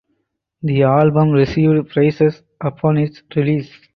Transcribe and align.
The 0.63 0.81
album 0.81 1.29
received 1.29 1.91
praise 1.91 2.23
upon 2.59 2.97
its 2.97 3.21
release. 3.35 3.69